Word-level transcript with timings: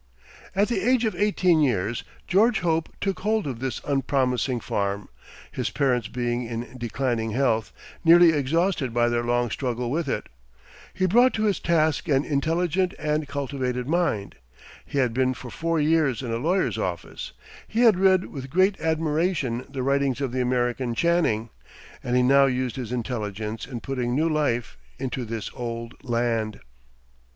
At 0.55 0.67
the 0.67 0.81
age 0.81 1.05
of 1.05 1.13
eighteen 1.15 1.59
years, 1.61 2.03
George 2.25 2.61
Hope 2.61 2.89
took 2.99 3.19
hold 3.19 3.45
of 3.45 3.59
this 3.59 3.79
unpromising 3.85 4.59
farm, 4.59 5.09
his 5.51 5.69
parents 5.69 6.07
being 6.07 6.41
in 6.43 6.75
declining 6.75 7.33
health, 7.33 7.71
nearly 8.03 8.31
exhausted 8.33 8.95
by 8.95 9.09
their 9.09 9.21
long 9.23 9.51
struggle 9.51 9.91
with 9.91 10.07
it. 10.07 10.27
He 10.91 11.05
brought 11.05 11.35
to 11.35 11.43
his 11.43 11.59
task 11.59 12.07
an 12.07 12.25
intelligent 12.25 12.95
and 12.97 13.27
cultivated 13.27 13.87
mind. 13.87 14.37
He 14.87 14.97
had 14.97 15.13
been 15.13 15.35
for 15.35 15.51
four 15.51 15.79
years 15.79 16.23
in 16.23 16.31
a 16.31 16.37
lawyer's 16.37 16.79
office. 16.79 17.33
He 17.67 17.81
had 17.81 17.99
read 17.99 18.25
with 18.25 18.49
great 18.49 18.79
admiration 18.81 19.65
the 19.69 19.83
writings 19.83 20.19
of 20.19 20.31
the 20.31 20.41
American 20.41 20.95
Channing; 20.95 21.51
and 22.03 22.15
he 22.17 22.23
now 22.23 22.47
used 22.47 22.75
his 22.75 22.91
intelligence 22.91 23.67
in 23.67 23.81
putting 23.81 24.15
new 24.15 24.27
life 24.27 24.79
into 24.97 25.25
this 25.25 25.51
old 25.53 25.93
land. 26.03 26.59